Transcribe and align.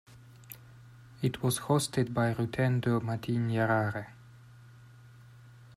It 1.21 1.43
was 1.43 1.59
hosted 1.59 2.11
by 2.11 2.33
Rutendo 2.33 2.99
Matinyarare. 3.01 4.07